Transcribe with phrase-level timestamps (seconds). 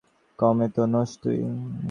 [0.39, 1.37] কম তো নোস তুই!